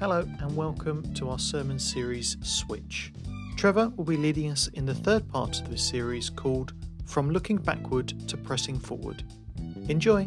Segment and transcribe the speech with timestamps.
[0.00, 3.12] Hello, and welcome to our sermon series Switch.
[3.58, 6.72] Trevor will be leading us in the third part of this series called
[7.04, 9.22] From Looking Backward to Pressing Forward.
[9.90, 10.26] Enjoy!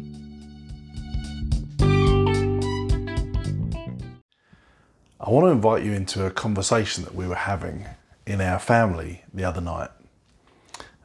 [5.18, 7.84] I want to invite you into a conversation that we were having
[8.28, 9.90] in our family the other night.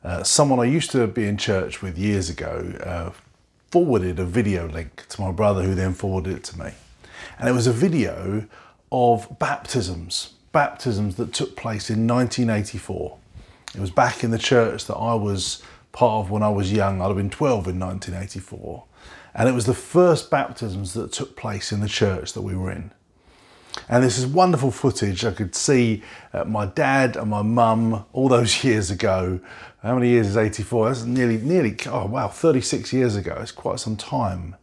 [0.04, 3.10] Uh, someone I used to be in church with years ago uh,
[3.72, 6.70] forwarded a video link to my brother, who then forwarded it to me.
[7.40, 8.46] And it was a video
[8.92, 13.18] of baptisms, baptisms that took place in 1984.
[13.76, 17.02] It was back in the church that I was part of when I was young.
[17.02, 18.84] I'd have been 12 in 1984.
[19.34, 22.72] And it was the first baptisms that took place in the church that we were
[22.72, 22.92] in.
[23.88, 25.24] And this is wonderful footage.
[25.24, 26.04] I could see
[26.34, 29.40] uh, my dad and my mum all those years ago.
[29.82, 30.90] How many years is 84?
[30.90, 33.38] That's nearly, nearly, oh wow, 36 years ago.
[33.40, 34.56] It's quite some time.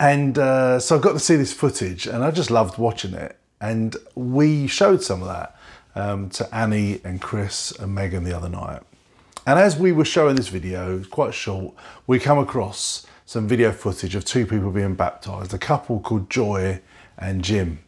[0.00, 3.38] And uh, so I got to see this footage and I just loved watching it.
[3.60, 5.56] And we showed some of that
[5.94, 8.82] um, to Annie and Chris and Megan the other night.
[9.46, 11.74] And as we were showing this video, quite short,
[12.06, 16.80] we come across some video footage of two people being baptized, a couple called Joy
[17.18, 17.80] and Jim.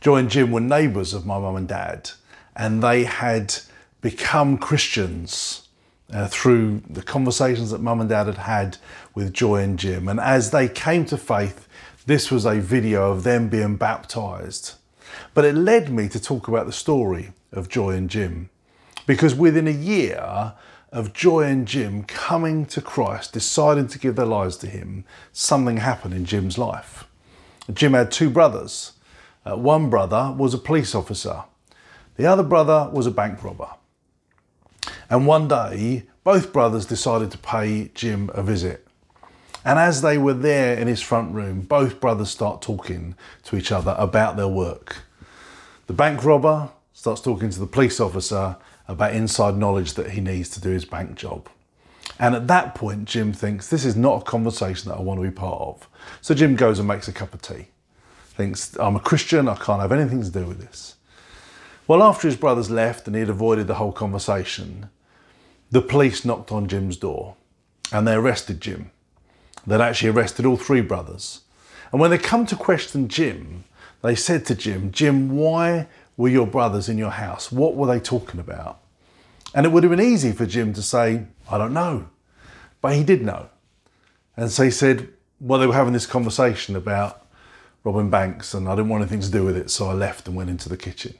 [0.00, 2.10] Joy and Jim were neighbours of my mum and dad,
[2.54, 3.54] and they had
[4.00, 5.67] become Christians
[6.12, 8.78] uh, through the conversations that mum and dad had had
[9.14, 10.08] with Joy and Jim.
[10.08, 11.68] And as they came to faith,
[12.06, 14.74] this was a video of them being baptized.
[15.34, 18.50] But it led me to talk about the story of Joy and Jim.
[19.06, 20.54] Because within a year
[20.92, 25.78] of Joy and Jim coming to Christ, deciding to give their lives to Him, something
[25.78, 27.06] happened in Jim's life.
[27.72, 28.92] Jim had two brothers.
[29.44, 31.44] Uh, one brother was a police officer,
[32.16, 33.68] the other brother was a bank robber.
[35.10, 38.86] And one day, both brothers decided to pay Jim a visit.
[39.64, 43.14] And as they were there in his front room, both brothers start talking
[43.44, 44.98] to each other about their work.
[45.86, 50.48] The bank robber starts talking to the police officer about inside knowledge that he needs
[50.50, 51.48] to do his bank job.
[52.18, 55.28] And at that point, Jim thinks this is not a conversation that I want to
[55.28, 55.88] be part of.
[56.20, 57.68] So Jim goes and makes a cup of tea.
[58.30, 60.96] Thinks, I'm a Christian, I can't have anything to do with this.
[61.88, 64.90] Well, after his brothers left and he had avoided the whole conversation,
[65.70, 67.34] the police knocked on Jim's door
[67.90, 68.90] and they arrested Jim.
[69.66, 71.40] They'd actually arrested all three brothers.
[71.90, 73.64] And when they come to question Jim,
[74.02, 75.88] they said to Jim, Jim, why
[76.18, 77.50] were your brothers in your house?
[77.50, 78.80] What were they talking about?
[79.54, 82.10] And it would have been easy for Jim to say, I don't know.
[82.82, 83.48] But he did know.
[84.36, 85.08] And so he said,
[85.40, 87.26] well, they were having this conversation about
[87.82, 90.36] robbing banks and I didn't want anything to do with it, so I left and
[90.36, 91.14] went into the kitchen.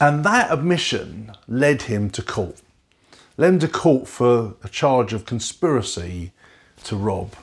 [0.00, 2.60] And that admission led him to court
[3.36, 6.32] led him to court for a charge of conspiracy
[6.84, 7.34] to rob.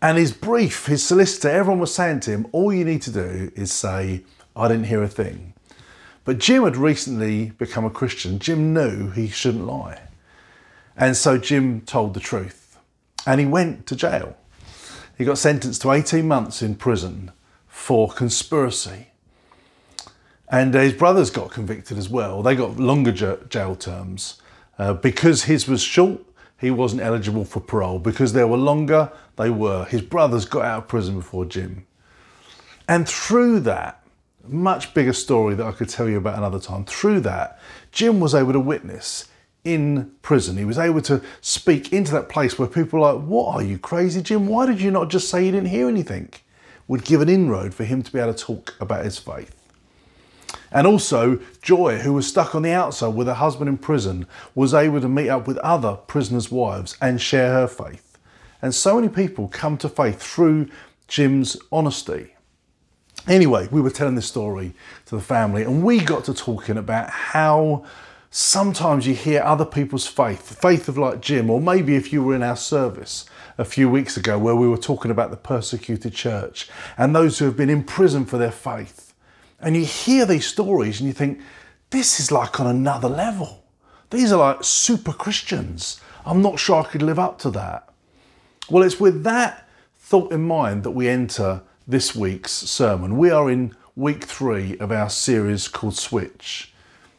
[0.00, 3.52] And his brief, his solicitor, everyone was saying to him, all you need to do
[3.54, 4.24] is say,
[4.56, 5.54] I didn't hear a thing.
[6.24, 8.38] But Jim had recently become a Christian.
[8.38, 10.00] Jim knew he shouldn't lie.
[10.96, 12.78] And so Jim told the truth.
[13.26, 14.36] And he went to jail.
[15.16, 17.30] He got sentenced to 18 months in prison
[17.66, 19.11] for conspiracy.
[20.52, 22.42] And his brothers got convicted as well.
[22.42, 24.40] They got longer jail terms.
[24.78, 26.20] Uh, because his was short,
[26.60, 27.98] he wasn't eligible for parole.
[27.98, 29.86] Because they were longer, they were.
[29.86, 31.86] His brothers got out of prison before Jim.
[32.86, 34.04] And through that,
[34.46, 37.58] much bigger story that I could tell you about another time, through that,
[37.90, 39.28] Jim was able to witness
[39.64, 40.58] in prison.
[40.58, 43.78] He was able to speak into that place where people were like, What are you
[43.78, 44.46] crazy, Jim?
[44.48, 46.28] Why did you not just say you didn't hear anything?
[46.88, 49.61] Would give an inroad for him to be able to talk about his faith.
[50.72, 54.74] And also, Joy, who was stuck on the outside with her husband in prison, was
[54.74, 58.18] able to meet up with other prisoners' wives and share her faith.
[58.60, 60.68] And so many people come to faith through
[61.08, 62.34] Jim's honesty.
[63.28, 64.74] Anyway, we were telling this story
[65.06, 67.84] to the family, and we got to talking about how
[68.30, 72.34] sometimes you hear other people's faith, faith of like Jim, or maybe if you were
[72.34, 73.26] in our service
[73.58, 77.44] a few weeks ago where we were talking about the persecuted church and those who
[77.44, 79.11] have been in prison for their faith
[79.62, 81.40] and you hear these stories and you think,
[81.90, 83.64] this is like on another level.
[84.10, 86.00] These are like super Christians.
[86.26, 87.88] I'm not sure I could live up to that.
[88.68, 93.16] Well, it's with that thought in mind that we enter this week's sermon.
[93.16, 96.72] We are in week three of our series called Switch.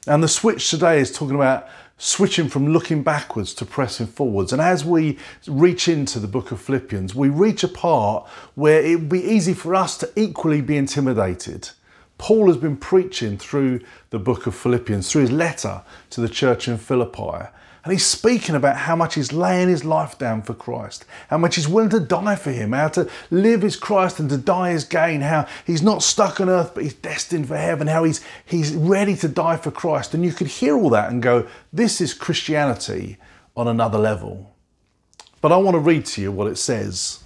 [0.06, 1.68] And the switch today is talking about
[1.98, 4.52] switching from looking backwards to pressing forwards.
[4.52, 5.18] And as we
[5.48, 9.54] reach into the book of Philippians, we reach a part where it would be easy
[9.54, 11.70] for us to equally be intimidated
[12.18, 15.82] Paul has been preaching through the book of Philippians, through his letter
[16.12, 17.50] to the church in Philippi,
[17.84, 21.56] And he's speaking about how much he's laying his life down for Christ, how much
[21.56, 24.86] he's willing to die for him, how to live is Christ and to die is
[24.86, 28.74] gain, how he's not stuck on earth but he's destined for heaven, how he's, he's
[28.74, 30.14] ready to die for Christ.
[30.14, 33.18] And you could hear all that and go, this is Christianity
[33.58, 34.56] on another level.
[35.42, 37.22] But I want to read to you what it says.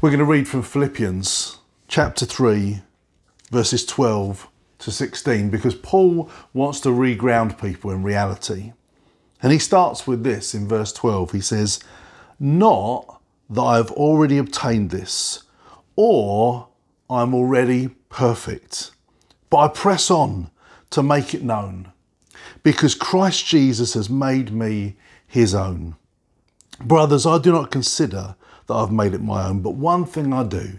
[0.00, 1.57] We're going to read from Philippians
[1.88, 2.82] chapter 3,
[3.50, 4.46] verses 12
[4.78, 8.72] to 16 because Paul wants to reground people in reality.
[9.42, 11.32] And he starts with this in verse 12.
[11.32, 11.80] He says,
[12.38, 13.20] Not
[13.50, 15.44] that I have already obtained this,
[15.96, 16.68] or
[17.08, 18.90] I'm already perfect,
[19.48, 20.50] but I press on
[20.90, 21.90] to make it known,
[22.62, 24.96] because Christ Jesus has made me
[25.26, 25.96] his own.
[26.80, 28.36] Brothers, I do not consider
[28.66, 30.78] that I've made it my own, but one thing I do,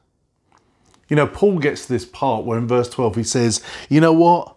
[1.11, 4.13] You know, Paul gets to this part where in verse 12 he says, You know
[4.13, 4.55] what?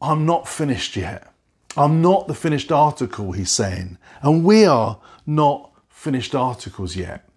[0.00, 1.30] I'm not finished yet.
[1.76, 3.98] I'm not the finished article, he's saying.
[4.22, 7.28] And we are not finished articles yet.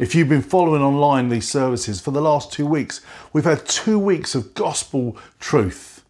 [0.00, 3.02] If you've been following online these services for the last two weeks,
[3.34, 6.02] we've had two weeks of gospel truth.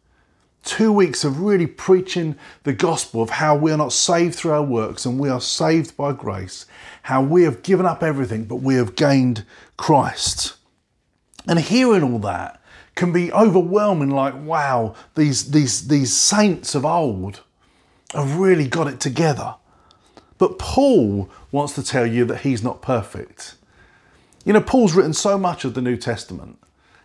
[0.62, 4.62] Two weeks of really preaching the gospel of how we are not saved through our
[4.62, 6.64] works and we are saved by grace.
[7.02, 9.44] How we have given up everything, but we have gained
[9.76, 10.51] Christ.
[11.46, 12.62] And hearing all that,
[12.94, 17.42] can be overwhelming like wow these these these saints of old
[18.12, 19.54] have really got it together.
[20.38, 23.54] But paul wants to tell you that he's not perfect.
[24.44, 26.58] You know paul's written so much of the new testament.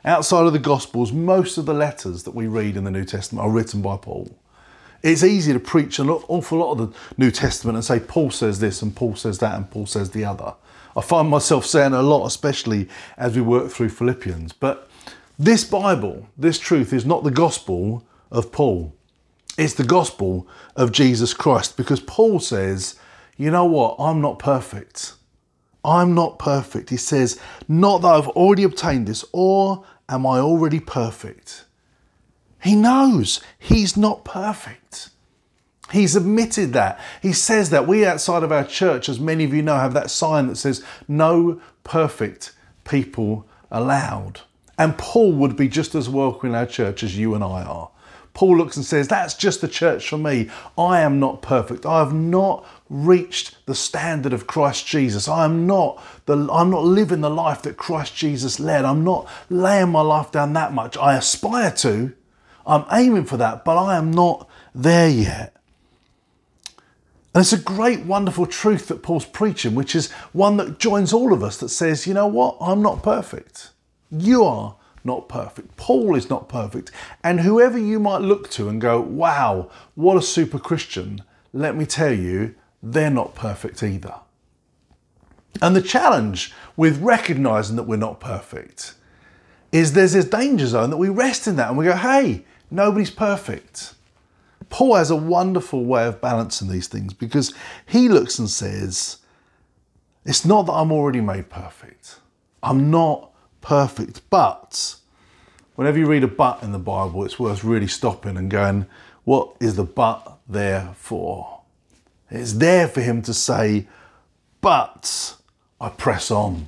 [0.04, 3.46] Outside of the gospels most of the letters that we read in the new testament
[3.46, 4.38] are written by paul.
[5.04, 8.60] It's easy to preach an awful lot of the new testament and say paul says
[8.60, 10.56] this and paul says that and paul says the other
[10.98, 14.88] i find myself saying a lot especially as we work through philippians but
[15.40, 18.96] this Bible, this truth, is not the gospel of Paul.
[19.56, 22.96] It's the gospel of Jesus Christ because Paul says,
[23.38, 25.14] you know what, I'm not perfect.
[25.86, 26.90] I'm not perfect.
[26.90, 31.66] He says, not that I've already obtained this, or am I already perfect?
[32.64, 35.10] He knows he's not perfect.
[35.92, 37.00] He's admitted that.
[37.22, 37.88] He says that.
[37.88, 40.84] We outside of our church, as many of you know, have that sign that says,
[41.08, 42.54] no perfect
[42.84, 44.42] people allowed.
[44.78, 47.90] And Paul would be just as welcome in our church as you and I are.
[48.38, 50.48] Paul looks and says, That's just the church for me.
[50.78, 51.88] I am not perfect.
[51.88, 55.28] I have not reached the standard of Christ Jesus.
[55.28, 58.86] I am not the I'm not living the life that Christ Jesus led.
[58.86, 60.96] I'm not laying my life down that much.
[60.98, 62.14] I aspire to.
[62.68, 65.57] I'm aiming for that, but I am not there yet.
[67.34, 71.34] And it's a great, wonderful truth that Paul's preaching, which is one that joins all
[71.34, 72.58] of us that says, you know what?
[72.60, 73.72] I'm not perfect.
[74.10, 75.76] You are not perfect.
[75.78, 76.92] Paul is not perfect.
[77.24, 81.86] And whoever you might look to and go, wow, what a super Christian, let me
[81.86, 84.16] tell you, they're not perfect either.
[85.62, 88.94] And the challenge with recognizing that we're not perfect
[89.72, 93.12] is there's this danger zone that we rest in that and we go, hey, nobody's
[93.12, 93.94] perfect.
[94.70, 97.54] Paul has a wonderful way of balancing these things because
[97.86, 99.18] he looks and says,
[100.26, 102.20] it's not that I'm already made perfect.
[102.62, 103.32] I'm not
[103.62, 104.22] perfect.
[104.30, 104.96] But
[105.76, 108.88] whenever you read a but in the Bible, it's worth really stopping and going,
[109.24, 111.62] what is the but there for?
[112.30, 113.88] It's there for him to say,
[114.60, 115.36] but
[115.80, 116.68] I press on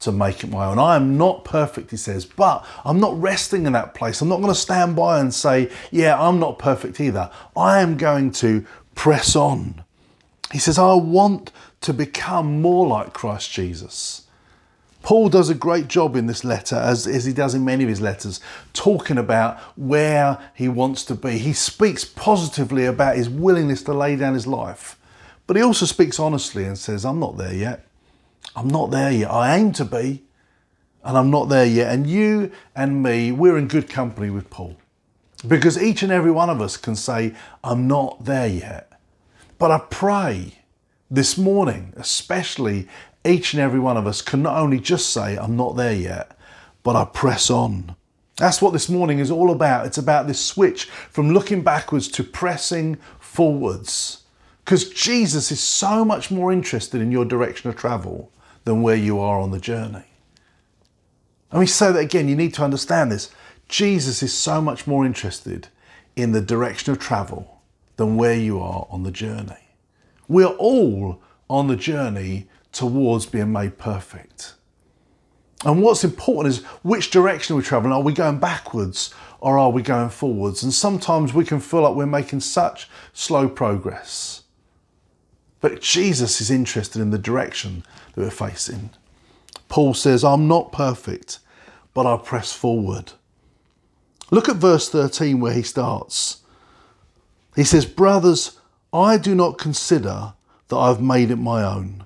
[0.00, 0.78] to make it my own.
[0.78, 4.20] I am not perfect, he says, but I'm not resting in that place.
[4.20, 7.30] I'm not going to stand by and say, yeah, I'm not perfect either.
[7.56, 9.82] I am going to press on.
[10.52, 11.50] He says, I want
[11.80, 14.22] to become more like Christ Jesus.
[15.02, 17.88] Paul does a great job in this letter, as, as he does in many of
[17.88, 18.40] his letters,
[18.72, 21.38] talking about where he wants to be.
[21.38, 24.98] He speaks positively about his willingness to lay down his life,
[25.46, 27.85] but he also speaks honestly and says, I'm not there yet.
[28.56, 29.30] I'm not there yet.
[29.30, 30.24] I aim to be,
[31.04, 31.92] and I'm not there yet.
[31.92, 34.76] And you and me, we're in good company with Paul
[35.46, 38.90] because each and every one of us can say, I'm not there yet.
[39.58, 40.58] But I pray
[41.10, 42.88] this morning, especially
[43.24, 46.36] each and every one of us can not only just say, I'm not there yet,
[46.82, 47.94] but I press on.
[48.36, 49.86] That's what this morning is all about.
[49.86, 54.24] It's about this switch from looking backwards to pressing forwards,
[54.64, 58.30] Because Jesus is so much more interested in your direction of travel
[58.66, 60.04] than where you are on the journey.
[61.52, 63.30] Let me say that again, you need to understand this.
[63.68, 65.68] Jesus is so much more interested
[66.16, 67.62] in the direction of travel
[67.96, 69.70] than where you are on the journey.
[70.26, 74.54] We're all on the journey towards being made perfect.
[75.64, 77.92] And what's important is which direction we're traveling.
[77.92, 80.64] Are we going backwards or are we going forwards?
[80.64, 84.42] And sometimes we can feel like we're making such slow progress.
[85.66, 87.82] But Jesus is interested in the direction
[88.14, 88.90] that we're facing.
[89.68, 91.40] Paul says, I'm not perfect,
[91.92, 93.14] but I press forward.
[94.30, 96.42] Look at verse 13 where he starts.
[97.56, 98.60] He says, Brothers,
[98.92, 100.34] I do not consider
[100.68, 102.04] that I've made it my own.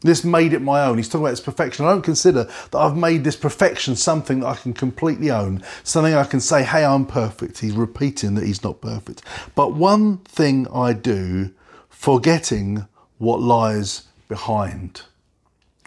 [0.00, 0.96] This made it my own.
[0.96, 1.86] He's talking about its perfection.
[1.86, 6.14] I don't consider that I've made this perfection something that I can completely own, something
[6.14, 7.60] I can say, hey, I'm perfect.
[7.60, 9.22] He's repeating that he's not perfect.
[9.54, 11.52] But one thing I do,
[11.96, 12.86] forgetting
[13.16, 15.02] what lies behind.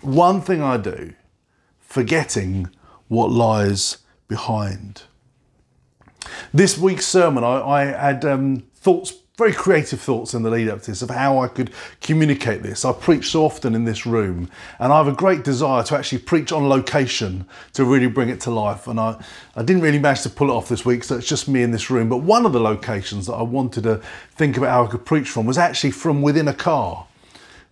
[0.02, 1.14] One thing I do,
[1.80, 2.70] forgetting
[3.08, 5.04] what lies behind.
[6.54, 10.82] This week's sermon, I, I had um, thoughts very creative thoughts in the lead up
[10.82, 12.84] to this of how I could communicate this.
[12.84, 16.20] I preach so often in this room, and I have a great desire to actually
[16.20, 18.86] preach on location to really bring it to life.
[18.86, 19.16] And I,
[19.56, 21.72] I didn't really manage to pull it off this week, so it's just me in
[21.72, 22.10] this room.
[22.10, 24.02] But one of the locations that I wanted to
[24.36, 27.08] think about how I could preach from was actually from within a car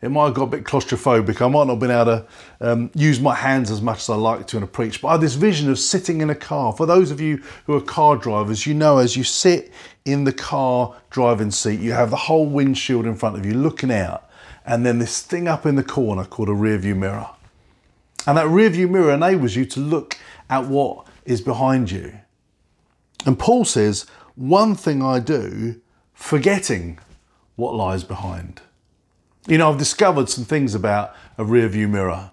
[0.01, 1.41] it might have got a bit claustrophobic.
[1.41, 2.25] I might not have been able to
[2.61, 5.01] um, use my hands as much as I like to in a preach.
[5.01, 6.71] But I had this vision of sitting in a car.
[6.71, 9.71] For those of you who are car drivers, you know as you sit
[10.05, 13.91] in the car driving seat, you have the whole windshield in front of you looking
[13.91, 14.29] out,
[14.65, 17.29] and then this thing up in the corner called a rear view mirror.
[18.27, 20.17] And that rear view mirror enables you to look
[20.49, 22.19] at what is behind you.
[23.25, 25.81] And Paul says, One thing I do,
[26.13, 26.99] forgetting
[27.55, 28.61] what lies behind.
[29.47, 32.31] You know, I've discovered some things about a rear view mirror.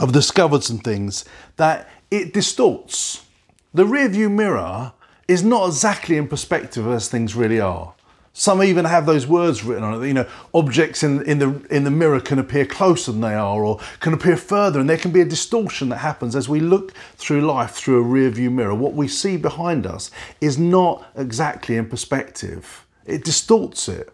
[0.00, 1.24] I've discovered some things
[1.56, 3.26] that it distorts.
[3.72, 4.92] The rear view mirror
[5.26, 7.94] is not exactly in perspective as things really are.
[8.32, 10.06] Some even have those words written on it.
[10.06, 13.64] You know, objects in, in the in the mirror can appear closer than they are,
[13.64, 16.94] or can appear further, and there can be a distortion that happens as we look
[17.16, 18.74] through life through a rear view mirror.
[18.74, 22.84] What we see behind us is not exactly in perspective.
[23.04, 24.12] It distorts it.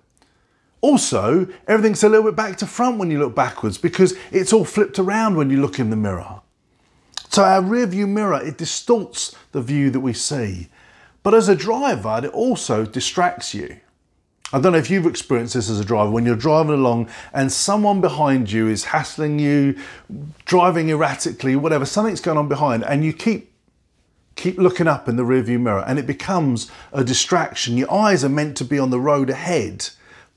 [0.80, 4.64] Also, everything's a little bit back to front when you look backwards because it's all
[4.64, 6.40] flipped around when you look in the mirror.
[7.28, 10.68] So our rear view mirror, it distorts the view that we see.
[11.22, 13.76] But as a driver, it also distracts you.
[14.52, 17.52] I don't know if you've experienced this as a driver when you're driving along and
[17.52, 19.78] someone behind you is hassling you,
[20.44, 23.50] driving erratically, whatever, something's going on behind, and you keep
[24.36, 27.76] keep looking up in the rearview mirror and it becomes a distraction.
[27.76, 29.90] Your eyes are meant to be on the road ahead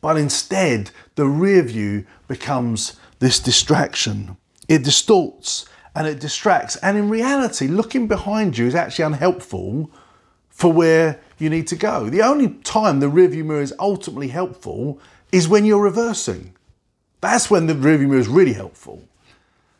[0.03, 4.35] but instead the rear view becomes this distraction.
[4.67, 6.75] It distorts and it distracts.
[6.75, 9.89] And in reality, looking behind you is actually unhelpful
[10.49, 12.09] for where you need to go.
[12.09, 14.99] The only time the rear view mirror is ultimately helpful
[15.31, 16.53] is when you're reversing.
[17.21, 19.07] That's when the rear view mirror is really helpful.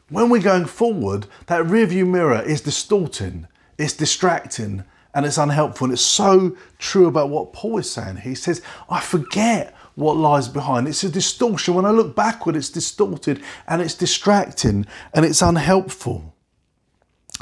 [0.08, 5.86] When we're going forward, that rear view mirror is distorting, it's distracting, and it's unhelpful.
[5.86, 8.18] And it's so true about what Paul is saying.
[8.18, 10.88] He says, I forget what lies behind.
[10.88, 11.73] It's a distortion.
[11.73, 16.33] When I look backward, it's distorted and it's distracting and it's unhelpful.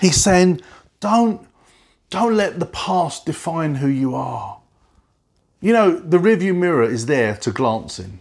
[0.01, 0.61] He's saying,
[0.99, 1.47] don't,
[2.09, 4.59] don't let the past define who you are.
[5.61, 8.19] You know, the rearview mirror is there to glance in.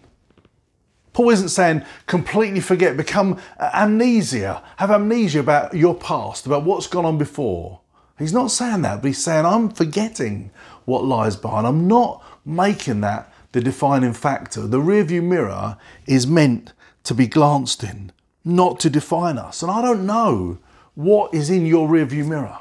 [1.12, 7.04] Paul isn't saying completely forget, become amnesia, have amnesia about your past, about what's gone
[7.04, 7.80] on before.
[8.18, 10.50] He's not saying that, but he's saying, I'm forgetting
[10.84, 11.66] what lies behind.
[11.66, 14.66] I'm not making that the defining factor.
[14.66, 15.76] The rearview mirror
[16.07, 16.73] is meant
[17.04, 18.12] to be glanced in,
[18.45, 19.62] not to define us.
[19.62, 20.59] And I don't know
[20.95, 22.59] what is in your rearview mirror.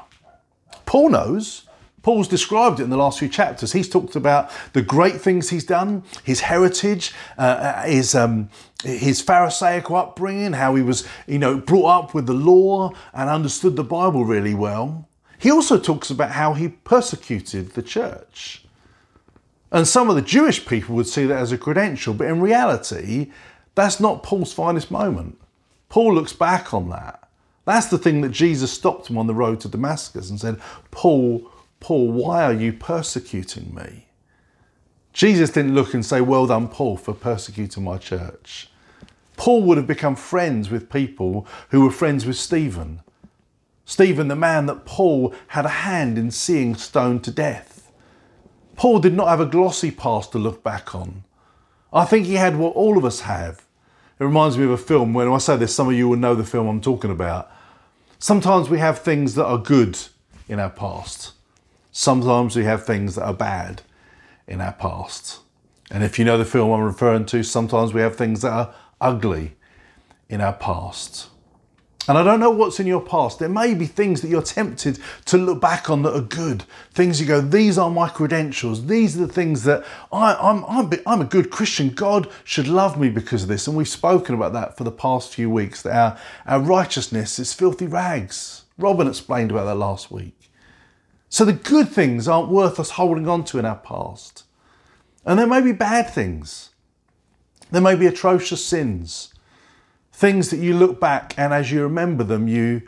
[0.86, 1.66] Paul knows.
[2.02, 3.72] Paul's described it in the last few chapters.
[3.72, 8.48] He's talked about the great things he's done, his heritage, uh, uh his um,
[8.82, 13.76] his Pharisaical upbringing, how he was, you know, brought up with the law and understood
[13.76, 15.06] the Bible really well.
[15.38, 18.64] He also talks about how he persecuted the church.
[19.72, 23.30] And some of the Jewish people would see that as a credential, but in reality,
[23.74, 25.40] that's not Paul's finest moment.
[25.88, 27.28] Paul looks back on that.
[27.64, 30.60] That's the thing that Jesus stopped him on the road to Damascus and said,
[30.90, 34.06] Paul, Paul, why are you persecuting me?
[35.12, 38.70] Jesus didn't look and say, Well done, Paul, for persecuting my church.
[39.36, 43.00] Paul would have become friends with people who were friends with Stephen.
[43.84, 47.69] Stephen, the man that Paul had a hand in seeing stoned to death.
[48.80, 51.24] Paul did not have a glossy past to look back on.
[51.92, 53.66] I think he had what all of us have.
[54.18, 55.12] It reminds me of a film.
[55.12, 57.52] When I say this, some of you will know the film I'm talking about.
[58.18, 59.98] Sometimes we have things that are good
[60.48, 61.32] in our past.
[61.92, 63.82] Sometimes we have things that are bad
[64.48, 65.40] in our past.
[65.90, 68.74] And if you know the film I'm referring to, sometimes we have things that are
[68.98, 69.56] ugly
[70.30, 71.28] in our past.
[72.08, 73.38] And I don't know what's in your past.
[73.38, 76.64] There may be things that you're tempted to look back on that are good.
[76.92, 78.86] Things you go, these are my credentials.
[78.86, 81.90] These are the things that I, am I'm, I'm, I'm a good Christian.
[81.90, 83.66] God should love me because of this.
[83.66, 87.52] And we've spoken about that for the past few weeks, that our, our righteousness is
[87.52, 88.64] filthy rags.
[88.78, 90.50] Robin explained about that last week.
[91.28, 94.44] So the good things aren't worth us holding on to in our past.
[95.24, 96.70] And there may be bad things.
[97.70, 99.32] There may be atrocious sins.
[100.20, 102.82] Things that you look back and as you remember them, you,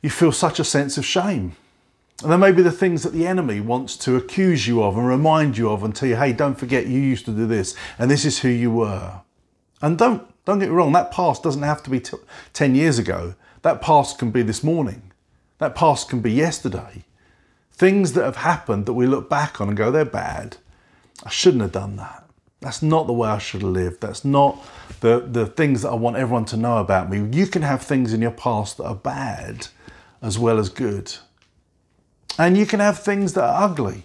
[0.00, 1.54] you feel such a sense of shame.
[2.22, 5.06] And there may be the things that the enemy wants to accuse you of and
[5.06, 8.10] remind you of and tell you, hey, don't forget you used to do this and
[8.10, 9.20] this is who you were.
[9.82, 12.16] And don't, don't get me wrong, that past doesn't have to be t-
[12.54, 13.34] 10 years ago.
[13.60, 15.12] That past can be this morning.
[15.58, 17.04] That past can be yesterday.
[17.70, 20.56] Things that have happened that we look back on and go, they're bad.
[21.22, 22.19] I shouldn't have done that.
[22.60, 24.00] That's not the way I should have lived.
[24.02, 24.62] That's not
[25.00, 27.36] the, the things that I want everyone to know about me.
[27.36, 29.68] You can have things in your past that are bad
[30.20, 31.14] as well as good.
[32.38, 34.04] And you can have things that are ugly,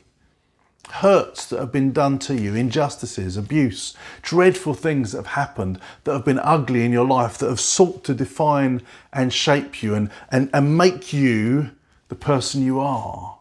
[0.90, 6.14] hurts that have been done to you, injustices, abuse, dreadful things that have happened that
[6.14, 8.82] have been ugly in your life, that have sought to define
[9.12, 11.72] and shape you and, and, and make you
[12.08, 13.38] the person you are.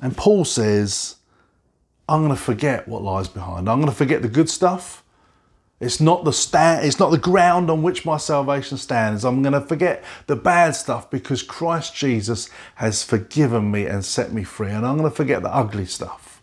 [0.00, 1.16] And Paul says,
[2.08, 3.68] I'm going to forget what lies behind.
[3.68, 5.02] I'm going to forget the good stuff.
[5.80, 9.24] It's not the stand, it's not the ground on which my salvation stands.
[9.24, 14.32] I'm going to forget the bad stuff because Christ Jesus has forgiven me and set
[14.32, 14.70] me free.
[14.70, 16.40] And I'm going to forget the ugly stuff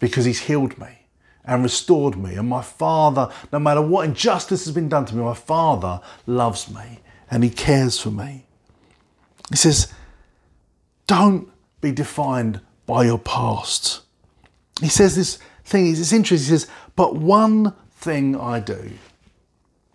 [0.00, 1.06] because he's healed me
[1.44, 2.34] and restored me.
[2.34, 6.68] And my Father, no matter what injustice has been done to me, my Father loves
[6.68, 6.98] me
[7.30, 8.46] and he cares for me.
[9.50, 9.92] He says,
[11.06, 11.48] don't
[11.80, 14.02] be defined by your past.
[14.80, 16.52] He says this thing, it's interesting.
[16.52, 18.90] He says, but one thing I do.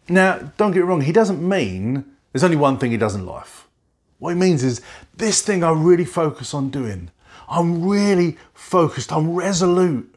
[0.10, 3.26] Now, don't get me wrong, he doesn't mean there's only one thing he does in
[3.26, 3.68] life.
[4.20, 4.82] What he means is
[5.16, 7.12] this thing I really focus on doing.
[7.48, 10.14] I'm really focused, I'm resolute,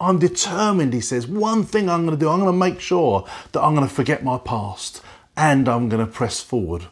[0.00, 1.26] I'm determined, he says.
[1.26, 3.94] One thing I'm going to do, I'm going to make sure that I'm going to
[3.94, 5.00] forget my past
[5.36, 6.86] and I'm going to press forward.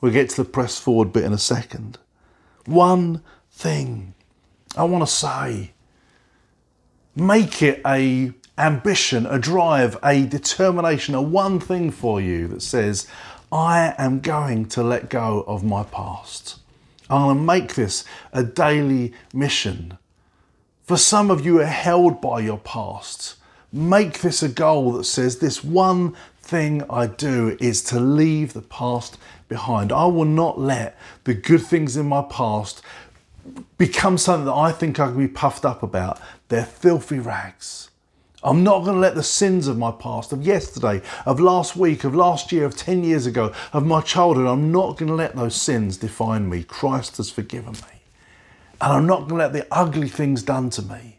[0.00, 1.98] We'll get to the press forward bit in a second.
[2.66, 4.14] One thing
[4.76, 5.72] I want to say
[7.16, 13.06] make it a ambition, a drive, a determination, a one thing for you that says,
[13.50, 16.58] I am going to let go of my past.
[17.10, 19.98] I'm going to make this a daily mission.
[20.82, 23.36] For some of you are held by your past.
[23.72, 28.62] Make this a goal that says, This one thing I do is to leave the
[28.62, 29.92] past behind.
[29.92, 32.82] I will not let the good things in my past
[33.78, 36.20] become something that I think I can be puffed up about.
[36.48, 37.90] They're filthy rags.
[38.42, 42.04] I'm not going to let the sins of my past, of yesterday, of last week,
[42.04, 45.34] of last year, of 10 years ago, of my childhood, I'm not going to let
[45.34, 46.62] those sins define me.
[46.62, 48.02] Christ has forgiven me.
[48.82, 51.13] And I'm not going to let the ugly things done to me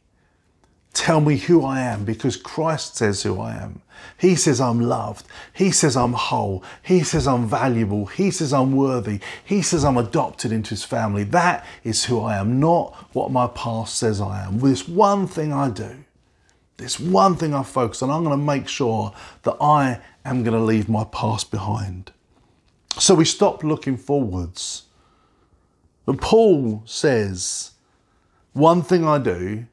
[0.95, 3.81] tell me who I am because Christ says who I am.
[4.17, 5.25] He says I'm loved.
[5.53, 6.63] He says I'm whole.
[6.81, 8.05] He says I'm valuable.
[8.05, 9.19] He says I'm worthy.
[9.43, 11.23] He says I'm adopted into his family.
[11.23, 14.59] That is who I am, not what my past says I am.
[14.59, 16.05] This one thing I do,
[16.77, 20.57] this one thing I focus on, I'm going to make sure that I am going
[20.57, 22.11] to leave my past behind.
[22.97, 24.83] So we stop looking forwards.
[26.05, 27.71] But Paul says,
[28.53, 29.65] one thing I do,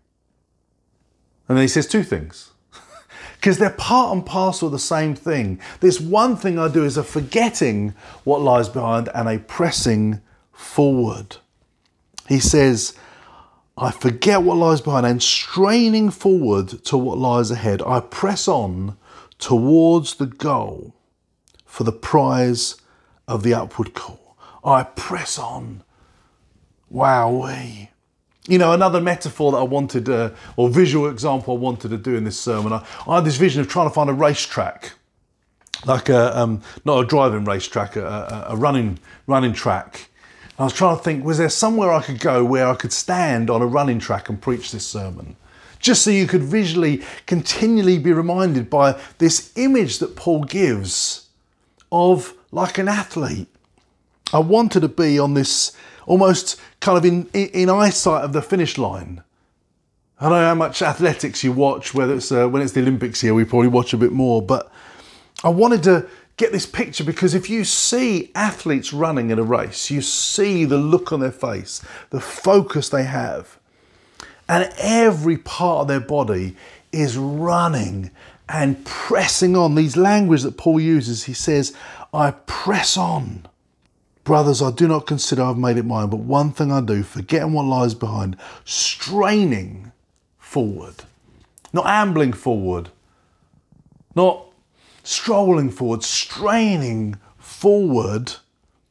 [1.53, 2.51] and then he says two things
[3.35, 5.61] because they're part and parcel of the same thing.
[5.81, 7.93] This one thing I do is a forgetting
[8.25, 11.37] what lies behind and a pressing forward.
[12.27, 12.97] He says,
[13.77, 18.97] I forget what lies behind and straining forward to what lies ahead, I press on
[19.39, 20.95] towards the goal
[21.67, 22.77] for the prize
[23.29, 24.39] of the upward call.
[24.65, 25.85] I press on.
[26.91, 27.89] Wowee.
[28.49, 32.17] You know, another metaphor that I wanted, uh, or visual example I wanted to do
[32.17, 34.93] in this sermon, I, I had this vision of trying to find a racetrack,
[35.87, 40.09] like a, um, not a driving racetrack, a, a, a running, running track.
[40.59, 43.49] I was trying to think, was there somewhere I could go where I could stand
[43.49, 45.37] on a running track and preach this sermon?
[45.79, 51.29] Just so you could visually continually be reminded by this image that Paul gives
[51.91, 53.49] of like an athlete.
[54.33, 58.79] I wanted to be on this almost kind of in, in eyesight of the finish
[58.79, 59.23] line.
[60.21, 63.21] I don't know how much athletics you watch, whether it's uh, when it's the Olympics
[63.21, 64.41] here, we probably watch a bit more.
[64.41, 64.71] But
[65.43, 69.91] I wanted to get this picture because if you see athletes running in a race,
[69.91, 73.59] you see the look on their face, the focus they have,
[74.49, 76.57] and every part of their body
[76.93, 78.11] is running
[78.49, 79.75] and pressing on.
[79.75, 81.75] These language that Paul uses, he says,
[82.13, 83.47] I press on.
[84.25, 87.53] Brothers, I do not consider I've made it mine, but one thing I do, forgetting
[87.53, 89.93] what lies behind, straining
[90.39, 90.95] forward,
[91.73, 92.91] not ambling forward,
[94.15, 94.47] not
[95.03, 98.35] strolling forward, straining forward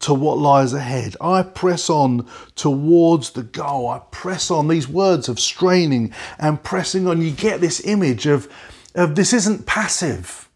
[0.02, 1.16] to what lies ahead.
[1.22, 3.88] I press on towards the goal.
[3.88, 4.68] I press on.
[4.68, 8.52] These words of straining and pressing on, you get this image of,
[8.96, 10.50] of this isn't passive.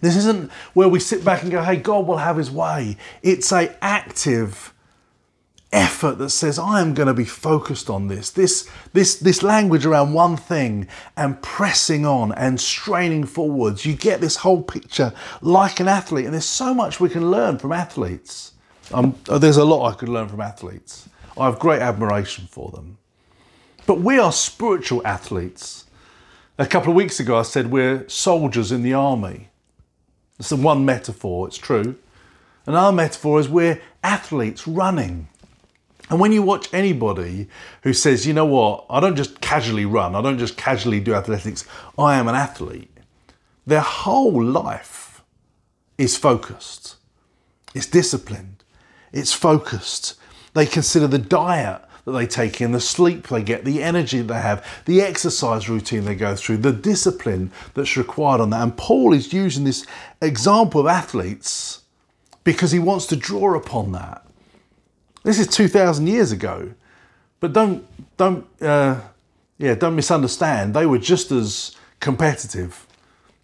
[0.00, 2.96] This isn't where we sit back and go, hey, God will have his way.
[3.22, 4.72] It's a active
[5.72, 8.30] effort that says, I am going to be focused on this.
[8.30, 13.84] This, this, this language around one thing and pressing on and straining forwards.
[13.84, 16.24] You get this whole picture like an athlete.
[16.24, 18.54] And there's so much we can learn from athletes.
[18.92, 21.08] Um, there's a lot I could learn from athletes.
[21.38, 22.98] I have great admiration for them.
[23.86, 25.86] But we are spiritual athletes.
[26.58, 29.49] A couple of weeks ago, I said we're soldiers in the army.
[30.40, 31.96] It's the one metaphor, it's true.
[32.64, 35.28] Another metaphor is we're athletes running.
[36.08, 37.46] And when you watch anybody
[37.82, 41.12] who says, you know what, I don't just casually run, I don't just casually do
[41.12, 41.66] athletics,
[41.98, 42.90] I am an athlete,
[43.66, 45.22] their whole life
[45.98, 46.96] is focused,
[47.74, 48.64] it's disciplined,
[49.12, 50.14] it's focused.
[50.54, 54.34] They consider the diet that they take in, the sleep they get, the energy they
[54.34, 58.62] have, the exercise routine they go through, the discipline that's required on that.
[58.62, 59.86] And Paul is using this
[60.20, 61.82] example of athletes
[62.44, 64.24] because he wants to draw upon that.
[65.22, 66.72] This is 2,000 years ago.
[67.40, 69.00] But don't, don't, uh,
[69.58, 70.74] yeah, don't misunderstand.
[70.74, 72.86] They were just as competitive,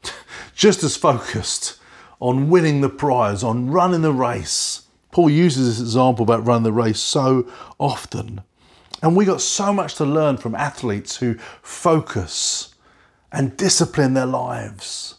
[0.54, 1.78] just as focused
[2.20, 4.82] on winning the prize, on running the race.
[5.10, 8.42] Paul uses this example about running the race so often.
[9.06, 12.74] And we got so much to learn from athletes who focus
[13.30, 15.14] and discipline their lives.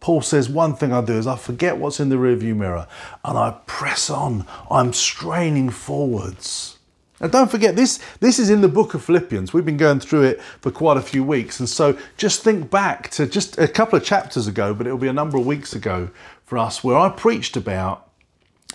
[0.00, 2.88] Paul says, One thing I do is I forget what's in the rearview mirror
[3.24, 4.46] and I press on.
[4.68, 6.80] I'm straining forwards.
[7.20, 9.52] And don't forget, this, this is in the book of Philippians.
[9.52, 11.60] We've been going through it for quite a few weeks.
[11.60, 15.06] And so just think back to just a couple of chapters ago, but it'll be
[15.06, 16.10] a number of weeks ago
[16.42, 18.10] for us, where I preached about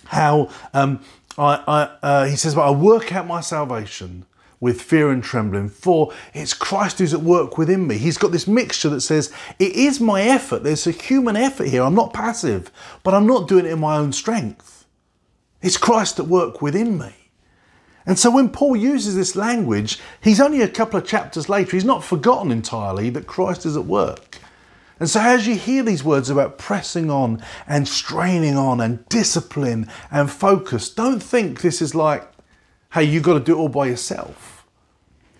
[0.06, 1.02] how um,
[1.36, 4.24] I, I uh, he says, well, I work out my salvation
[4.60, 7.98] with fear and trembling, for it's Christ who's at work within me.
[7.98, 10.62] He's got this mixture that says, It is my effort.
[10.62, 11.82] There's a human effort here.
[11.82, 12.70] I'm not passive,
[13.02, 14.86] but I'm not doing it in my own strength.
[15.60, 17.12] It's Christ at work within me.
[18.06, 21.84] And so when Paul uses this language, he's only a couple of chapters later, he's
[21.84, 24.38] not forgotten entirely that Christ is at work.
[24.98, 29.90] And so, as you hear these words about pressing on and straining on and discipline
[30.10, 32.26] and focus, don't think this is like
[32.96, 34.66] hey, you've got to do it all by yourself.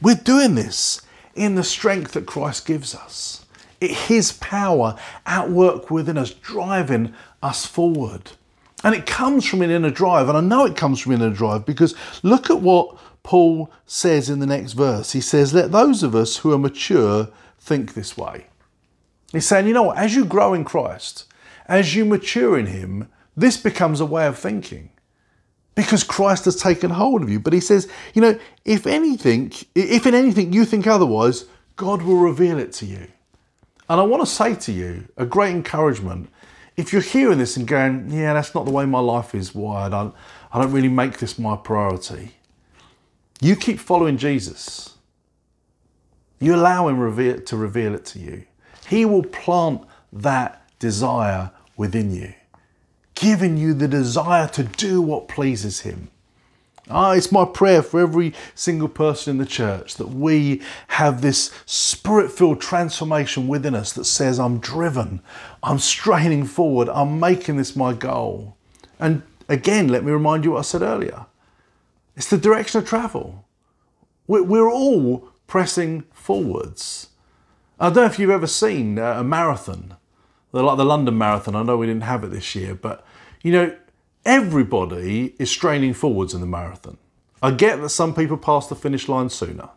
[0.03, 1.01] We're doing this
[1.35, 3.47] in the strength that Christ gives us.
[3.81, 8.33] It, his power at work within us, driving us forward.
[8.85, 10.29] And it comes from an inner drive.
[10.29, 14.29] And I know it comes from an inner drive because look at what Paul says
[14.29, 15.13] in the next verse.
[15.13, 18.49] He says, Let those of us who are mature think this way.
[19.33, 21.25] He's saying, you know what, as you grow in Christ,
[21.65, 24.91] as you mature in Him, this becomes a way of thinking
[25.77, 27.39] because Christ has taken hold of you.
[27.39, 31.45] But he says, you know, if anything, if in anything you think otherwise,
[31.77, 33.07] God will reveal it to you.
[33.89, 36.31] And I want to say to you a great encouragement.
[36.77, 39.93] If you're hearing this and going, yeah, that's not the way my life is wired,
[39.93, 40.11] I,
[40.53, 42.33] I don't really make this my priority,
[43.41, 44.97] you keep following Jesus.
[46.41, 48.45] You allow him reveal, to reveal it to you.
[48.89, 52.33] He will plant that desire within you
[53.17, 56.09] given you the desire to do what pleases Him.
[56.89, 61.53] Ah, it's my prayer for every single person in the church that we have this
[61.65, 65.21] spirit filled transformation within us that says, I'm driven,
[65.65, 68.57] I'm straining forward, I'm making this my goal.
[69.01, 71.27] And again, let me remind you what I said earlier
[72.15, 73.45] it's the direction of travel.
[74.27, 77.09] We're all pressing forwards.
[77.79, 79.97] I don't know if you've ever seen a marathon
[80.63, 81.57] like the London Marathon.
[81.57, 83.05] I know we didn't have it this year, but
[83.43, 83.77] you know,
[84.25, 86.99] everybody is straining forwards in the marathon.
[87.43, 89.69] I get that some people pass the finish line sooner,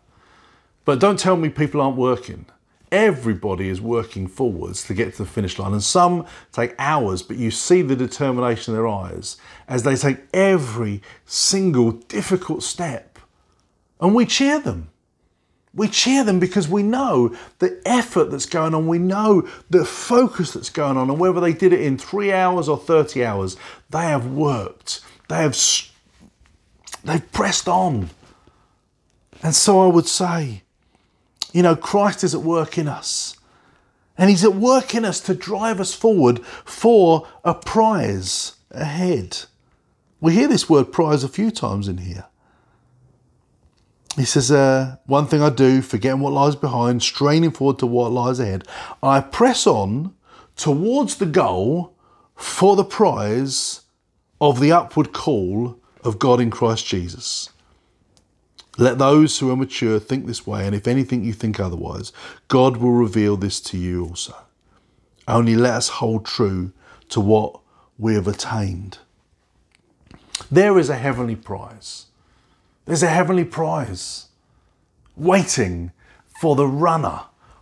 [0.85, 2.45] but don't tell me people aren't working.
[2.91, 7.37] Everybody is working forwards to get to the finish line, and some take hours, but
[7.37, 9.37] you see the determination in their eyes
[9.67, 13.19] as they take every single difficult step,
[14.01, 14.89] and we cheer them.
[15.79, 20.51] We cheer them because we know the effort that's going on, we know the focus
[20.51, 23.55] that's going on, and whether they did it in three hours or 30 hours,
[23.89, 24.99] they have worked.
[25.29, 25.57] They have
[27.05, 28.09] they've pressed on.
[29.41, 30.63] And so I would say,
[31.53, 33.37] you know, Christ is at work in us.
[34.17, 39.45] And he's at work in us to drive us forward for a prize ahead.
[40.19, 42.25] We hear this word prize a few times in here.
[44.15, 48.11] He says, uh, One thing I do, forgetting what lies behind, straining forward to what
[48.11, 48.67] lies ahead,
[49.01, 50.13] I press on
[50.55, 51.95] towards the goal
[52.35, 53.81] for the prize
[54.41, 57.49] of the upward call of God in Christ Jesus.
[58.77, 62.13] Let those who are mature think this way, and if anything you think otherwise,
[62.47, 64.35] God will reveal this to you also.
[65.27, 66.71] Only let us hold true
[67.09, 67.59] to what
[67.97, 68.99] we have attained.
[70.49, 72.05] There is a heavenly prize.
[72.89, 74.29] There's a heavenly prize
[75.15, 75.91] waiting
[76.41, 77.21] for the runner,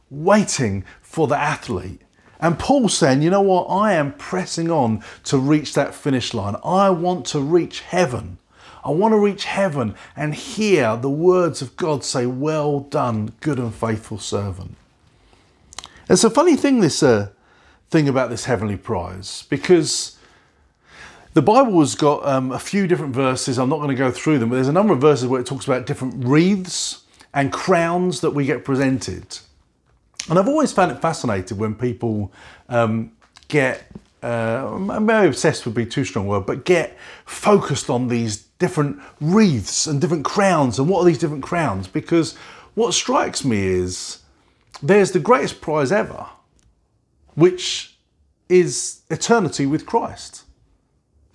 [0.09, 1.99] waiting for the athlete.
[2.39, 3.65] And Paul saying, you know what?
[3.65, 6.55] I am pressing on to reach that finish line.
[6.63, 8.37] I want to reach heaven.
[8.85, 13.59] I want to reach heaven and hear the words of God say, Well done, good
[13.59, 14.77] and faithful servant.
[16.09, 17.31] It's a funny thing, this uh,
[17.89, 20.16] thing about this heavenly prize, because
[21.37, 23.59] the Bible has got um, a few different verses.
[23.59, 25.45] I'm not going to go through them, but there's a number of verses where it
[25.45, 29.37] talks about different wreaths and crowns that we get presented.
[30.31, 32.33] And I've always found it fascinating when people
[32.69, 33.11] um,
[33.49, 33.83] get
[34.23, 36.97] uh, maybe obsessed would be too strong a word, but get
[37.27, 41.87] focused on these different wreaths and different crowns and what are these different crowns?
[41.87, 42.35] Because
[42.73, 44.23] what strikes me is
[44.81, 46.25] there's the greatest prize ever,
[47.35, 47.95] which
[48.49, 50.45] is eternity with Christ.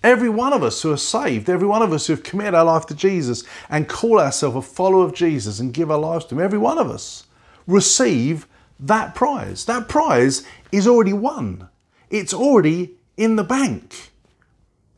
[0.03, 2.65] Every one of us who are saved, every one of us who have committed our
[2.65, 6.35] life to Jesus and call ourselves a follower of Jesus and give our lives to
[6.35, 7.27] Him, every one of us
[7.67, 8.47] receive
[8.81, 9.65] that prize.
[9.67, 11.69] That prize is already won
[12.13, 14.11] it's already in the bank.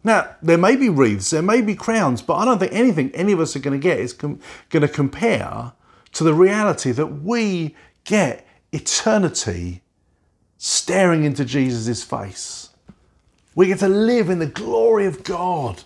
[0.03, 3.33] Now, there may be wreaths, there may be crowns, but I don't think anything any
[3.33, 5.73] of us are going to get is com- going to compare
[6.13, 9.83] to the reality that we get eternity
[10.59, 12.71] staring into Jesus' face.
[13.55, 15.83] We get to live in the glory of God.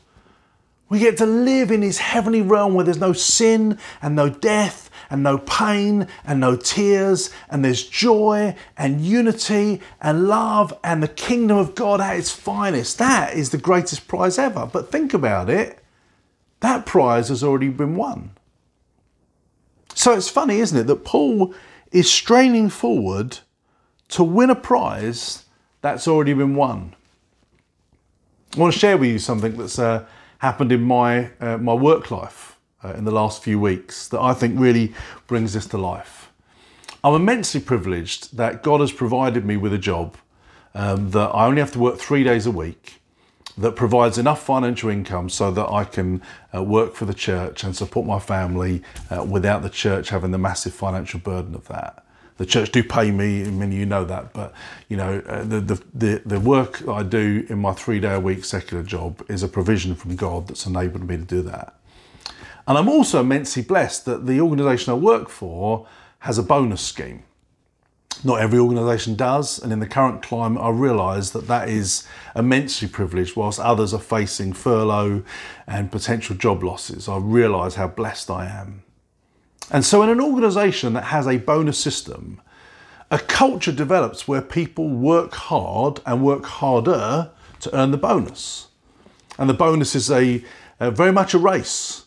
[0.89, 4.91] We get to live in His heavenly realm where there's no sin and no death
[5.11, 11.09] and no pain and no tears, and there's joy and unity and love and the
[11.09, 12.99] kingdom of God at its finest.
[12.99, 14.67] That is the greatest prize ever.
[14.67, 15.83] But think about it
[16.61, 18.33] that prize has already been won.
[19.95, 21.55] So it's funny, isn't it, that Paul
[21.93, 23.39] is straining forward
[24.09, 25.45] to win a prize
[25.81, 26.95] that's already been won.
[28.57, 30.07] I want to share with you something that's uh,
[30.39, 34.33] happened in my, uh, my work life uh, in the last few weeks that I
[34.33, 34.95] think really
[35.27, 36.31] brings this to life.
[37.05, 40.17] I'm immensely privileged that God has provided me with a job
[40.75, 43.01] um, that I only have to work three days a week,
[43.59, 46.23] that provides enough financial income so that I can
[46.55, 50.39] uh, work for the church and support my family uh, without the church having the
[50.39, 52.05] massive financial burden of that.
[52.39, 54.55] The church do pay me, I mean, you know that, but
[54.89, 58.21] you know, uh, the, the, the, the work I do in my three day a
[58.21, 61.75] week secular job is a provision from God that's enabled me to do that.
[62.67, 65.87] And I'm also immensely blessed that the organisation I work for
[66.21, 67.25] has a bonus scheme.
[68.25, 72.89] Not every organisation does, and in the current climate, I realise that that is immensely
[72.89, 75.23] privileged, whilst others are facing furlough
[75.67, 77.09] and potential job losses.
[77.09, 78.83] I realise how blessed I am.
[79.71, 82.41] And so, in an organisation that has a bonus system,
[83.11, 88.69] a culture develops where people work hard and work harder to earn the bonus.
[89.39, 90.45] And the bonus is a,
[90.81, 92.05] a very much a race.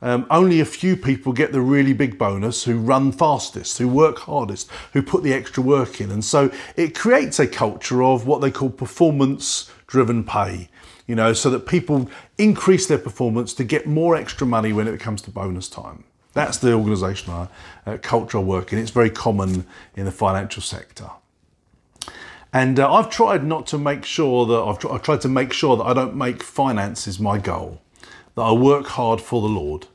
[0.00, 4.18] Um, only a few people get the really big bonus who run fastest, who work
[4.20, 6.10] hardest, who put the extra work in.
[6.10, 10.68] And so it creates a culture of what they call performance driven pay,
[11.06, 14.98] you know, so that people increase their performance to get more extra money when it
[14.98, 16.02] comes to bonus time.
[16.32, 17.48] That's the organisational
[17.86, 18.78] uh, culture I work in.
[18.78, 21.10] It's very common in the financial sector.
[22.52, 25.52] And uh, I've tried not to make sure that I've, tr- I've tried to make
[25.52, 27.80] sure that I don't make finances my goal,
[28.34, 29.86] that I work hard for the Lord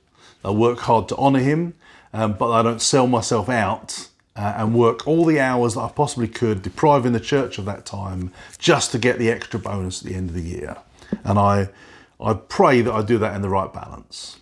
[0.47, 1.73] I work hard to honour Him,
[2.13, 5.89] um, but I don't sell myself out uh, and work all the hours that I
[5.89, 10.08] possibly could, depriving the church of that time just to get the extra bonus at
[10.08, 10.78] the end of the year.
[11.23, 11.69] And I,
[12.19, 14.39] I pray that I do that in the right balance.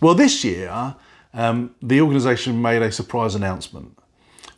[0.00, 0.94] Well, this year,
[1.34, 3.98] um, the organisation made a surprise announcement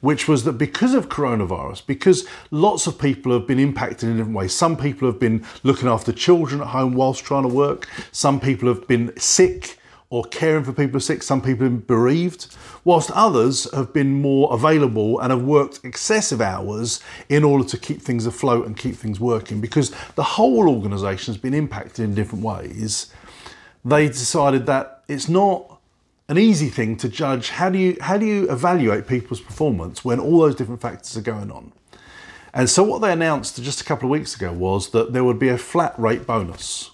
[0.00, 4.34] which was that because of coronavirus, because lots of people have been impacted in different
[4.34, 8.40] ways, some people have been looking after children at home whilst trying to work, some
[8.40, 9.78] people have been sick
[10.10, 11.22] or caring for people sick.
[11.22, 16.40] Some people have been bereaved, whilst others have been more available and have worked excessive
[16.40, 21.32] hours in order to keep things afloat and keep things working because the whole organisation
[21.32, 23.12] has been impacted in different ways.
[23.84, 25.79] They decided that it's not
[26.30, 30.20] an easy thing to judge how do you how do you evaluate people's performance when
[30.20, 31.72] all those different factors are going on.
[32.54, 35.40] And so what they announced just a couple of weeks ago was that there would
[35.40, 36.92] be a flat rate bonus.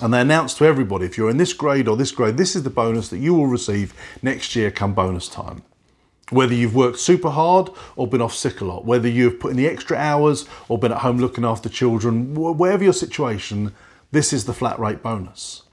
[0.00, 2.62] And they announced to everybody if you're in this grade or this grade, this is
[2.62, 5.62] the bonus that you will receive next year come bonus time.
[6.30, 9.56] Whether you've worked super hard or been off sick a lot, whether you've put in
[9.56, 13.74] the extra hours or been at home looking after children, wherever your situation,
[14.12, 15.64] this is the flat rate bonus.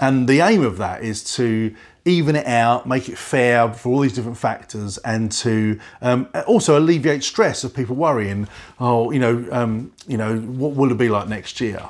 [0.00, 4.00] And the aim of that is to even it out, make it fair for all
[4.00, 9.46] these different factors, and to um, also alleviate stress of people worrying, oh, you know,
[9.52, 11.82] um, you know, what will it be like next year?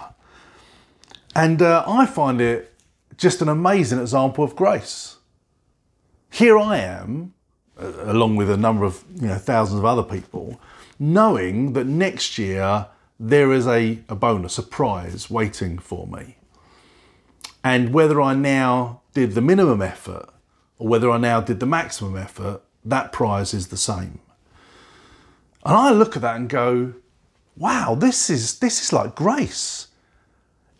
[1.34, 2.74] And uh, I find it
[3.16, 5.16] just an amazing example of grace.
[6.30, 7.34] Here I am,
[7.76, 10.60] along with a number of you know thousands of other people,
[10.98, 12.86] knowing that next year
[13.18, 16.36] there is a, a bonus, a prize waiting for me.
[17.62, 20.28] And whether I now did the minimum effort
[20.78, 24.20] or whether I now did the maximum effort, that prize is the same.
[25.64, 26.94] And I look at that and go,
[27.56, 29.88] wow, this is, this is like grace.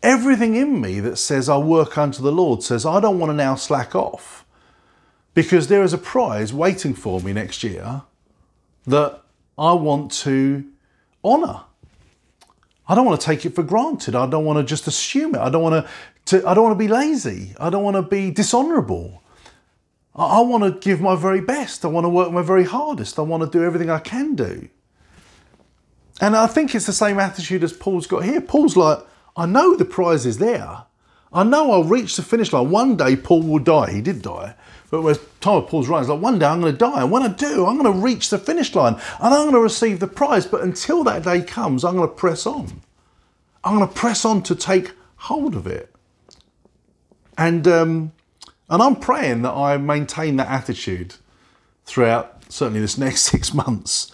[0.01, 3.35] Everything in me that says I work unto the Lord says I don't want to
[3.35, 4.45] now slack off
[5.35, 8.01] because there is a prize waiting for me next year
[8.87, 9.21] that
[9.57, 10.65] I want to
[11.23, 11.61] honour.
[12.91, 14.15] I don't want to take it for granted.
[14.15, 15.39] I don't want to just assume it.
[15.39, 15.89] I don't want to
[16.25, 17.55] to, I don't want to be lazy.
[17.57, 19.23] I don't want to be dishonourable.
[20.13, 21.85] I, I want to give my very best.
[21.85, 23.17] I want to work my very hardest.
[23.17, 24.67] I want to do everything I can do.
[26.19, 28.41] And I think it's the same attitude as Paul's got here.
[28.41, 28.99] Paul's like,
[29.37, 30.83] I know the prize is there.
[31.33, 32.69] I know I'll reach the finish line.
[32.69, 33.91] One day Paul will die.
[33.91, 34.55] He did die.
[34.89, 37.01] But when time of Paul's writing, it's like one day I'm going to die.
[37.01, 39.61] And when I do, I'm going to reach the finish line and I'm going to
[39.61, 40.45] receive the prize.
[40.45, 42.81] But until that day comes, I'm going to press on.
[43.63, 45.93] I'm going to press on to take hold of it.
[47.37, 48.11] And, um,
[48.69, 51.15] and I'm praying that I maintain that attitude
[51.85, 54.11] throughout certainly this next six months.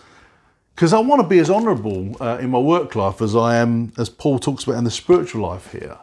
[0.76, 3.94] Because I want to be as honourable uh, in my work life as I am,
[3.98, 5.98] as Paul talks about in the spiritual life here.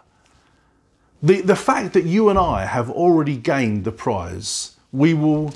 [1.24, 5.54] The, the fact that you and I have already gained the prize, we will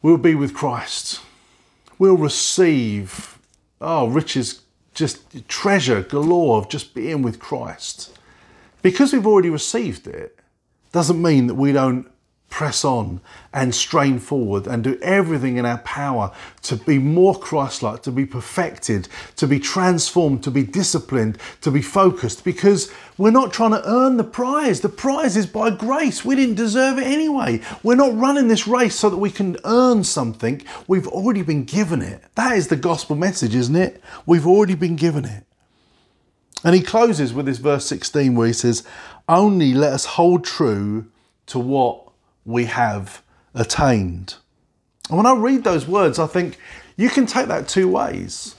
[0.00, 1.20] we'll be with Christ.
[1.98, 3.38] We'll receive,
[3.82, 4.62] oh, riches,
[4.94, 8.16] just treasure galore of just being with Christ.
[8.80, 10.38] Because we've already received it,
[10.92, 12.10] doesn't mean that we don't
[12.54, 13.20] press on
[13.52, 16.30] and strain forward and do everything in our power
[16.62, 21.72] to be more Christ like, to be perfected, to be transformed, to be disciplined, to
[21.72, 24.82] be focused, because we're not trying to earn the prize.
[24.82, 26.24] The prize is by grace.
[26.24, 27.60] We didn't deserve it anyway.
[27.82, 30.62] We're not running this race so that we can earn something.
[30.86, 32.22] We've already been given it.
[32.36, 34.00] That is the gospel message, isn't it?
[34.26, 35.44] We've already been given it.
[36.62, 38.84] And he closes with this verse 16 where he says,
[39.28, 41.06] only let us hold true
[41.46, 42.03] to what
[42.44, 43.22] we have
[43.54, 44.36] attained.
[45.08, 46.58] And when I read those words, I think
[46.96, 48.54] you can take that two ways.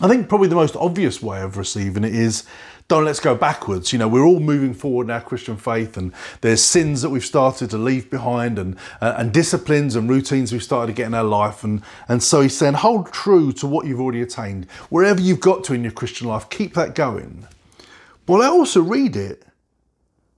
[0.00, 2.44] I think probably the most obvious way of receiving it is
[2.88, 3.92] don't let's go backwards.
[3.92, 7.24] You know, we're all moving forward in our Christian faith, and there's sins that we've
[7.24, 11.14] started to leave behind, and uh, and disciplines and routines we've started to get in
[11.14, 15.20] our life, and and so he's saying hold true to what you've already attained, wherever
[15.20, 17.46] you've got to in your Christian life, keep that going.
[18.28, 19.45] Well, I also read it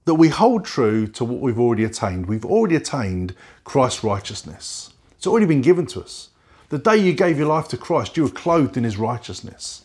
[0.09, 2.25] that we hold true to what we've already attained.
[2.25, 4.91] We've already attained Christ's righteousness.
[5.11, 6.29] It's already been given to us.
[6.69, 9.83] The day you gave your life to Christ, you were clothed in his righteousness.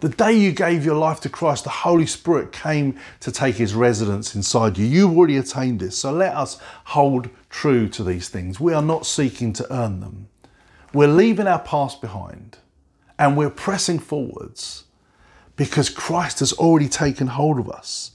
[0.00, 3.74] The day you gave your life to Christ, the Holy Spirit came to take his
[3.74, 4.84] residence inside you.
[4.84, 5.96] You've already attained this.
[5.96, 8.60] So let us hold true to these things.
[8.60, 10.28] We are not seeking to earn them.
[10.92, 12.58] We're leaving our past behind
[13.18, 14.84] and we're pressing forwards
[15.56, 18.10] because Christ has already taken hold of us.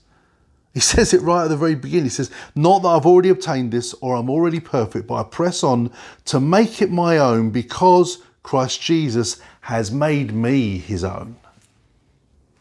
[0.74, 2.06] He says it right at the very beginning.
[2.06, 5.64] He says, Not that I've already obtained this or I'm already perfect, but I press
[5.64, 5.92] on
[6.26, 11.36] to make it my own because Christ Jesus has made me his own.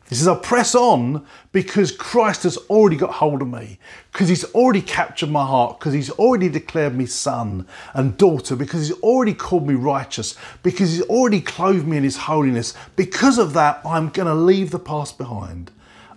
[0.09, 3.79] He says, I press on because Christ has already got hold of me,
[4.11, 7.65] because he's already captured my heart, because he's already declared me son
[7.95, 12.17] and daughter, because he's already called me righteous, because he's already clothed me in his
[12.17, 12.75] holiness.
[12.97, 15.71] Because of that, I'm going to leave the past behind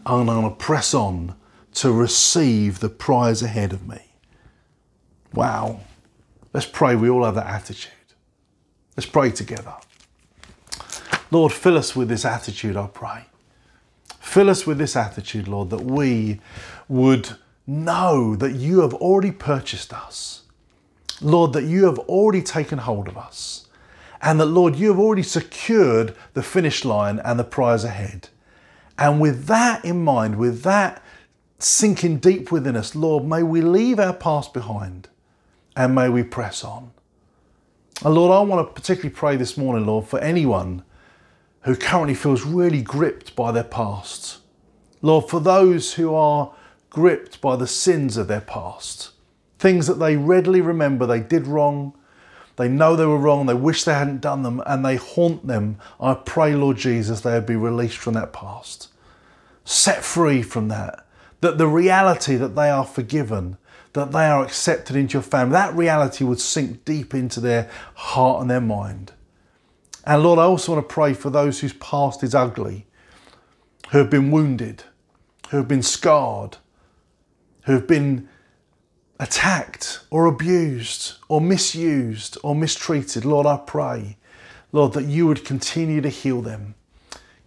[0.07, 1.36] and I'm going to press on
[1.76, 3.99] to receive the prize ahead of me.
[5.34, 5.82] Wow.
[6.53, 7.91] Let's pray we all have that attitude.
[8.95, 9.74] Let's pray together.
[11.32, 13.26] Lord, fill us with this attitude, I pray.
[14.19, 16.39] Fill us with this attitude, Lord, that we
[16.88, 17.30] would
[17.65, 20.43] know that you have already purchased us.
[21.21, 23.67] Lord, that you have already taken hold of us.
[24.21, 28.30] And that, Lord, you have already secured the finish line and the prize ahead.
[28.97, 31.03] And with that in mind, with that
[31.64, 35.09] sinking deep within us, Lord, may we leave our past behind
[35.76, 36.91] and may we press on.
[38.03, 40.84] And Lord, I want to particularly pray this morning, Lord, for anyone
[41.61, 44.39] who currently feels really gripped by their past.
[45.01, 46.53] Lord, for those who are
[46.89, 49.11] gripped by the sins of their past,
[49.59, 51.93] things that they readily remember they did wrong,
[52.55, 55.78] they know they were wrong, they wish they hadn't done them, and they haunt them.
[55.99, 58.89] I pray, Lord Jesus, they would be released from that past,
[59.66, 61.03] set free from that,
[61.43, 63.57] that the reality that they are forgiven,
[63.91, 68.41] that they are accepted into your family, that reality would sink deep into their heart
[68.41, 69.11] and their mind.
[70.05, 72.87] And Lord, I also want to pray for those whose past is ugly,
[73.91, 74.83] who have been wounded,
[75.49, 76.57] who have been scarred,
[77.63, 78.29] who have been
[79.19, 83.25] attacked or abused or misused or mistreated.
[83.25, 84.15] Lord, I pray,
[84.71, 86.75] Lord, that you would continue to heal them.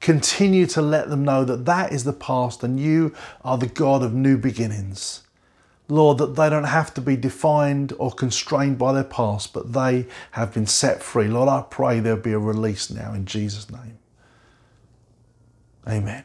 [0.01, 4.03] Continue to let them know that that is the past and you are the God
[4.03, 5.23] of new beginnings.
[5.89, 10.07] Lord, that they don't have to be defined or constrained by their past, but they
[10.33, 11.29] have been set free.
[11.29, 13.99] Lord, I pray there'll be a release now in Jesus' name.
[15.89, 16.25] Amen.